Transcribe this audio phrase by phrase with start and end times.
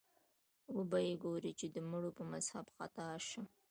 [0.75, 3.45] وبه یې ګورې چې د مړو په مذهب خطا شم